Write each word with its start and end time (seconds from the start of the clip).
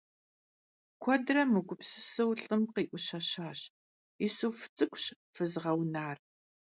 Kuedre 1.01 1.41
mıgupsıseu 1.53 2.31
lh'ım 2.41 2.63
khi'uşeşaş:- 2.73 3.59
Yisuf 4.21 4.57
ts'ık'uş 4.75 5.05
fızığeunar. 5.33 6.17